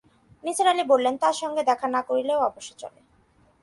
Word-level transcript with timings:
নিসার 0.43 0.67
আলি 0.67 0.83
বললেন, 0.83 1.13
তাঁর 1.17 1.35
সঙ্গে 1.41 1.61
দেখা 1.63 1.87
না 1.95 2.01
করলেও 2.01 2.39
অবশ্যি 2.49 2.73
চলে। 2.81 2.99